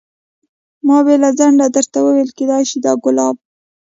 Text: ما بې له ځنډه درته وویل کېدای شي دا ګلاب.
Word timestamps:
ما 0.87 0.97
بې 1.05 1.15
له 1.23 1.29
ځنډه 1.37 1.67
درته 1.75 1.97
وویل 2.01 2.29
کېدای 2.37 2.63
شي 2.69 2.77
دا 2.85 2.93
ګلاب. 3.03 3.35